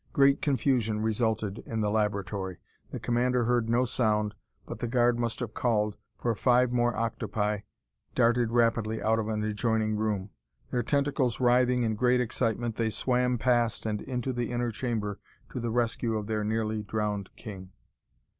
[0.13, 2.57] Great confusion resulted in the laboratory.
[2.89, 4.33] The commander heard no sound,
[4.65, 7.59] but the guard must have called, for five more octopi
[8.15, 10.31] darted rapidly out of an adjoining room.
[10.71, 15.19] Their tentacles writhing in great excitement, they swam past and into the inner chamber
[15.51, 17.69] to the rescue of their nearly drowned king.